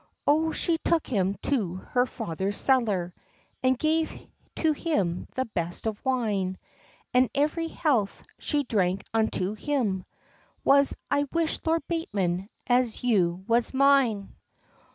[0.25, 3.13] O she took him to her father's cellar,
[3.61, 4.11] And gave
[4.55, 6.57] to him the best of wine;
[7.13, 10.05] And every health she drank unto him
[10.63, 14.33] Was "I wish, Lord Bateman, as you was mine."